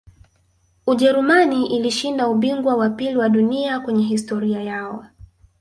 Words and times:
ujerumani 0.87 1.65
ilishinda 1.67 2.27
ubingwa 2.27 2.75
wa 2.75 2.89
pili 2.89 3.17
wa 3.17 3.29
dunia 3.29 3.79
kwenye 3.79 4.03
historia 4.05 4.61
yao 4.61 5.05